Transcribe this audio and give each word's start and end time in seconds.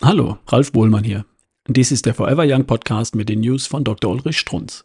Hallo, 0.00 0.38
Ralf 0.46 0.70
Bohlmann 0.70 1.02
hier. 1.02 1.24
Dies 1.66 1.90
ist 1.90 2.06
der 2.06 2.14
Forever 2.14 2.44
Young 2.46 2.66
Podcast 2.66 3.16
mit 3.16 3.28
den 3.28 3.40
News 3.40 3.66
von 3.66 3.82
Dr. 3.82 4.12
Ulrich 4.12 4.38
Strunz. 4.38 4.84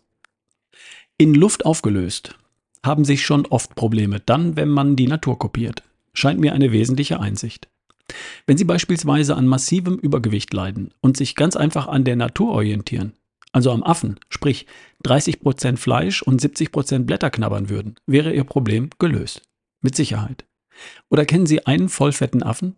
In 1.20 1.36
Luft 1.36 1.68
aufgelöst 1.68 2.36
haben 2.84 3.06
sich 3.06 3.24
schon 3.24 3.46
oft 3.46 3.76
Probleme, 3.76 4.22
dann, 4.22 4.56
wenn 4.56 4.70
man 4.70 4.96
die 4.96 5.06
Natur 5.06 5.38
kopiert. 5.38 5.84
Scheint 6.14 6.40
mir 6.40 6.54
eine 6.54 6.72
wesentliche 6.72 7.20
Einsicht. 7.20 7.70
Wenn 8.48 8.58
Sie 8.58 8.64
beispielsweise 8.64 9.36
an 9.36 9.46
massivem 9.46 10.00
Übergewicht 10.00 10.52
leiden 10.52 10.96
und 11.00 11.16
sich 11.16 11.36
ganz 11.36 11.56
einfach 11.56 11.88
an 11.88 12.06
der 12.06 12.16
Natur 12.16 12.52
orientieren, 12.52 13.14
also 13.52 13.72
am 13.72 13.84
Affen, 13.84 14.20
sprich 14.30 14.66
30% 15.06 15.78
Fleisch 15.78 16.24
und 16.24 16.42
70% 16.42 17.04
Blätter 17.04 17.30
knabbern 17.30 17.70
würden, 17.70 17.96
wäre 18.08 18.34
Ihr 18.34 18.46
Problem 18.46 18.90
gelöst. 18.98 19.44
Mit 19.80 19.96
Sicherheit. 19.96 20.46
Oder 21.10 21.26
kennen 21.28 21.46
Sie 21.46 21.68
einen 21.68 21.88
vollfetten 21.88 22.42
Affen, 22.42 22.78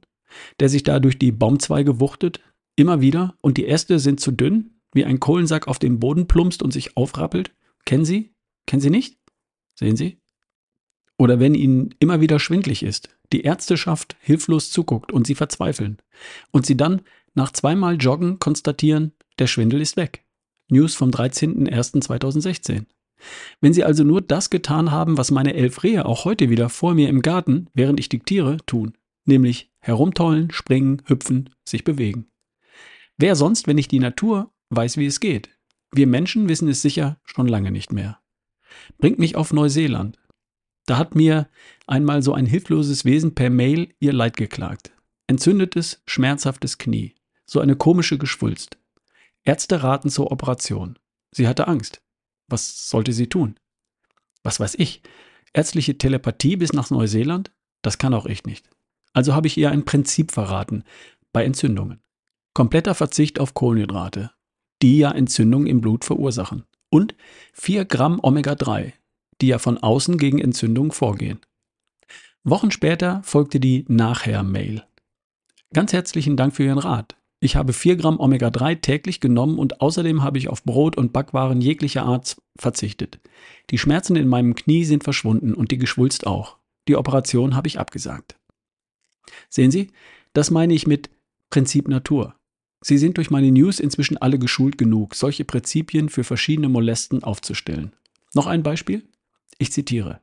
der 0.59 0.69
sich 0.69 0.83
da 0.83 0.99
durch 0.99 1.19
die 1.19 1.31
Baumzweige 1.31 1.99
wuchtet, 1.99 2.41
immer 2.75 3.01
wieder, 3.01 3.35
und 3.41 3.57
die 3.57 3.67
Äste 3.67 3.99
sind 3.99 4.19
zu 4.19 4.31
dünn, 4.31 4.71
wie 4.93 5.05
ein 5.05 5.19
Kohlensack 5.19 5.67
auf 5.67 5.79
den 5.79 5.99
Boden 5.99 6.27
plumpst 6.27 6.63
und 6.63 6.71
sich 6.71 6.97
aufrappelt. 6.97 7.53
Kennen 7.85 8.05
Sie? 8.05 8.33
Kennen 8.65 8.81
Sie 8.81 8.89
nicht? 8.89 9.17
Sehen 9.75 9.95
Sie? 9.95 10.17
Oder 11.17 11.39
wenn 11.39 11.55
Ihnen 11.55 11.95
immer 11.99 12.21
wieder 12.21 12.39
schwindlig 12.39 12.83
ist, 12.83 13.09
die 13.31 13.41
Ärzteschaft 13.41 14.15
hilflos 14.19 14.69
zuguckt 14.69 15.11
und 15.11 15.27
Sie 15.27 15.35
verzweifeln 15.35 15.97
und 16.51 16.65
Sie 16.65 16.77
dann 16.77 17.01
nach 17.33 17.51
zweimal 17.51 17.97
Joggen 17.97 18.39
konstatieren, 18.39 19.13
der 19.39 19.47
Schwindel 19.47 19.81
ist 19.81 19.97
weg. 19.97 20.25
News 20.69 20.95
vom 20.95 21.11
13.01.2016. 21.11 22.85
Wenn 23.61 23.73
Sie 23.73 23.83
also 23.83 24.03
nur 24.03 24.21
das 24.21 24.49
getan 24.49 24.91
haben, 24.91 25.17
was 25.17 25.31
meine 25.31 25.53
elf 25.53 25.83
Rehe 25.83 26.05
auch 26.05 26.25
heute 26.25 26.49
wieder 26.49 26.69
vor 26.69 26.93
mir 26.93 27.09
im 27.09 27.21
Garten, 27.21 27.67
während 27.73 27.99
ich 27.99 28.09
diktiere, 28.09 28.57
tun, 28.65 28.93
nämlich 29.25 29.71
herumtollen, 29.85 30.49
springen, 30.49 31.03
hüpfen, 31.05 31.51
sich 31.63 31.83
bewegen. 31.83 32.25
Wer 33.17 33.35
sonst, 33.35 33.67
wenn 33.67 33.75
nicht 33.75 33.91
die 33.91 33.99
Natur, 33.99 34.51
weiß, 34.71 34.97
wie 34.97 35.05
es 35.05 35.19
geht? 35.19 35.49
Wir 35.91 36.07
Menschen 36.07 36.49
wissen 36.49 36.67
es 36.67 36.81
sicher 36.81 37.19
schon 37.23 37.47
lange 37.47 37.71
nicht 37.71 37.93
mehr. 37.93 38.19
Bringt 38.97 39.19
mich 39.19 39.35
auf 39.35 39.53
Neuseeland. 39.53 40.17
Da 40.87 40.97
hat 40.97 41.13
mir 41.13 41.47
einmal 41.85 42.23
so 42.23 42.33
ein 42.33 42.47
hilfloses 42.47 43.05
Wesen 43.05 43.35
per 43.35 43.51
Mail 43.51 43.93
ihr 43.99 44.11
Leid 44.11 44.37
geklagt. 44.37 44.91
Entzündetes, 45.27 46.01
schmerzhaftes 46.07 46.79
Knie. 46.79 47.13
So 47.45 47.59
eine 47.59 47.75
komische 47.75 48.17
Geschwulst. 48.17 48.79
Ärzte 49.43 49.83
raten 49.83 50.09
zur 50.09 50.31
Operation. 50.31 50.97
Sie 51.31 51.47
hatte 51.47 51.67
Angst. 51.67 52.01
Was 52.47 52.89
sollte 52.89 53.13
sie 53.13 53.27
tun? 53.27 53.59
Was 54.41 54.59
weiß 54.59 54.75
ich? 54.79 55.03
Ärztliche 55.53 55.99
Telepathie 55.99 56.55
bis 56.55 56.73
nach 56.73 56.89
Neuseeland? 56.89 57.51
Das 57.83 57.99
kann 57.99 58.15
auch 58.15 58.25
ich 58.25 58.45
nicht. 58.45 58.67
Also 59.15 59.33
habe 59.33 59.47
ich 59.47 59.57
ihr 59.57 59.71
ein 59.71 59.85
Prinzip 59.85 60.31
verraten 60.31 60.83
bei 61.31 61.45
Entzündungen. 61.45 62.01
Kompletter 62.53 62.93
Verzicht 62.93 63.39
auf 63.39 63.53
Kohlenhydrate, 63.53 64.31
die 64.81 64.97
ja 64.99 65.11
Entzündungen 65.11 65.67
im 65.67 65.79
Blut 65.79 66.03
verursachen. 66.03 66.65
Und 66.89 67.15
4 67.53 67.85
Gramm 67.85 68.19
Omega-3, 68.21 68.91
die 69.41 69.47
ja 69.47 69.57
von 69.57 69.77
außen 69.77 70.17
gegen 70.17 70.39
Entzündungen 70.39 70.91
vorgehen. 70.91 71.39
Wochen 72.43 72.71
später 72.71 73.21
folgte 73.23 73.59
die 73.59 73.85
Nachher-Mail. 73.87 74.83
Ganz 75.73 75.93
herzlichen 75.93 76.35
Dank 76.35 76.53
für 76.53 76.63
Ihren 76.63 76.77
Rat. 76.77 77.15
Ich 77.39 77.55
habe 77.55 77.71
4 77.71 77.95
Gramm 77.95 78.19
Omega-3 78.19 78.81
täglich 78.81 79.21
genommen 79.21 79.59
und 79.59 79.79
außerdem 79.79 80.23
habe 80.23 80.37
ich 80.37 80.49
auf 80.49 80.63
Brot 80.63 80.97
und 80.97 81.13
Backwaren 81.13 81.61
jeglicher 81.61 82.03
Art 82.03 82.35
verzichtet. 82.57 83.19
Die 83.69 83.77
Schmerzen 83.77 84.17
in 84.17 84.27
meinem 84.27 84.55
Knie 84.55 84.83
sind 84.83 85.05
verschwunden 85.05 85.53
und 85.53 85.71
die 85.71 85.77
Geschwulst 85.77 86.27
auch. 86.27 86.57
Die 86.89 86.97
Operation 86.97 87.55
habe 87.55 87.67
ich 87.67 87.79
abgesagt. 87.79 88.37
Sehen 89.49 89.71
Sie, 89.71 89.91
das 90.33 90.51
meine 90.51 90.73
ich 90.73 90.87
mit 90.87 91.09
Prinzip 91.49 91.87
Natur. 91.87 92.35
Sie 92.81 92.97
sind 92.97 93.17
durch 93.17 93.31
meine 93.31 93.51
News 93.51 93.79
inzwischen 93.79 94.17
alle 94.17 94.37
geschult 94.37 94.77
genug, 94.77 95.15
solche 95.15 95.45
Prinzipien 95.45 96.09
für 96.09 96.23
verschiedene 96.23 96.69
Molesten 96.69 97.23
aufzustellen. 97.23 97.93
Noch 98.33 98.47
ein 98.47 98.63
Beispiel? 98.63 99.03
Ich 99.57 99.71
zitiere. 99.71 100.21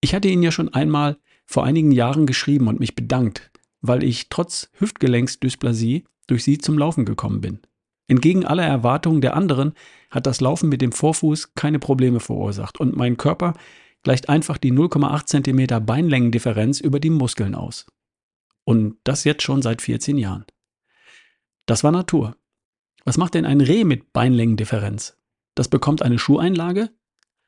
Ich 0.00 0.14
hatte 0.14 0.28
Ihnen 0.28 0.42
ja 0.42 0.50
schon 0.50 0.72
einmal 0.72 1.18
vor 1.44 1.64
einigen 1.64 1.92
Jahren 1.92 2.26
geschrieben 2.26 2.68
und 2.68 2.80
mich 2.80 2.94
bedankt, 2.94 3.50
weil 3.82 4.02
ich 4.02 4.28
trotz 4.30 4.70
Hüftgelenksdysplasie 4.78 6.04
durch 6.26 6.44
Sie 6.44 6.58
zum 6.58 6.78
Laufen 6.78 7.04
gekommen 7.04 7.40
bin. 7.40 7.60
Entgegen 8.08 8.44
aller 8.44 8.64
Erwartungen 8.64 9.20
der 9.20 9.36
anderen 9.36 9.74
hat 10.10 10.26
das 10.26 10.40
Laufen 10.40 10.68
mit 10.68 10.80
dem 10.80 10.90
Vorfuß 10.90 11.54
keine 11.54 11.78
Probleme 11.78 12.18
verursacht 12.18 12.80
und 12.80 12.96
mein 12.96 13.16
Körper 13.16 13.54
gleicht 14.02 14.28
einfach 14.28 14.58
die 14.58 14.72
0,8 14.72 15.26
cm 15.26 15.84
Beinlängendifferenz 15.84 16.80
über 16.80 16.98
die 16.98 17.10
Muskeln 17.10 17.54
aus. 17.54 17.86
Und 18.70 18.98
das 19.02 19.24
jetzt 19.24 19.42
schon 19.42 19.62
seit 19.62 19.82
14 19.82 20.16
Jahren. 20.16 20.44
Das 21.66 21.82
war 21.82 21.90
Natur. 21.90 22.36
Was 23.04 23.16
macht 23.16 23.34
denn 23.34 23.44
ein 23.44 23.60
Reh 23.60 23.82
mit 23.82 24.12
Beinlängendifferenz? 24.12 25.16
Das 25.56 25.66
bekommt 25.66 26.02
eine 26.02 26.20
Schuheinlage? 26.20 26.90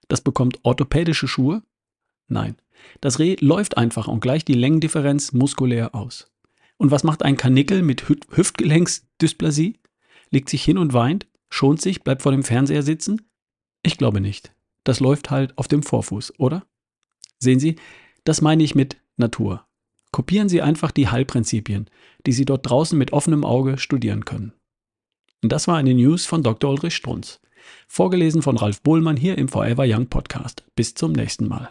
Das 0.09 0.21
bekommt 0.21 0.59
orthopädische 0.65 1.29
Schuhe? 1.29 1.63
Nein. 2.27 2.57
Das 3.01 3.21
Reh 3.21 3.37
läuft 3.39 3.77
einfach 3.77 4.09
und 4.09 4.19
gleicht 4.19 4.49
die 4.49 4.55
Längendifferenz 4.55 5.31
muskulär 5.33 5.95
aus. 5.95 6.29
Und 6.77 6.91
was 6.91 7.05
macht 7.05 7.23
ein 7.23 7.37
Kanickel 7.37 7.83
mit 7.83 8.09
Hü 8.09 8.17
Hüftgelenksdysplasie? 8.31 9.79
Legt 10.31 10.49
sich 10.49 10.65
hin 10.65 10.77
und 10.77 10.93
weint? 10.93 11.29
Schont 11.51 11.81
sich? 11.81 12.03
Bleibt 12.03 12.23
vor 12.23 12.33
dem 12.33 12.43
Fernseher 12.43 12.83
sitzen? 12.83 13.31
Ich 13.85 13.97
glaube 13.97 14.21
nicht. 14.21 14.53
Das 14.83 14.99
läuft 14.99 15.31
halt 15.31 15.57
auf 15.57 15.69
dem 15.69 15.85
Vorfuß, 15.85 16.41
oder? 16.41 16.67
Sehen 17.39 17.61
Sie, 17.61 17.77
das 18.25 18.41
meine 18.41 18.65
ich 18.65 18.75
mit 18.75 18.97
Natur. 19.17 19.69
Kopieren 20.13 20.49
Sie 20.49 20.63
einfach 20.63 20.91
die 20.91 21.09
Heilprinzipien, 21.09 21.89
die 22.27 22.33
Sie 22.33 22.45
dort 22.45 22.69
draußen 22.69 22.99
mit 22.99 23.13
offenem 23.13 23.45
Auge 23.45 23.79
studieren 23.79 24.25
können. 24.25 24.53
Und 25.43 25.51
das 25.51 25.67
war 25.67 25.77
eine 25.77 25.95
News 25.95 26.27
von 26.27 26.43
Dr. 26.43 26.71
Ulrich 26.71 26.95
Strunz. 26.95 27.41
Vorgelesen 27.89 28.43
von 28.43 28.57
Ralf 28.57 28.83
Bohlmann 28.83 29.17
hier 29.17 29.39
im 29.39 29.49
Forever 29.49 29.85
Young 29.87 30.09
Podcast. 30.09 30.65
Bis 30.77 30.95
zum 30.95 31.13
nächsten 31.13 31.49
Mal. 31.49 31.71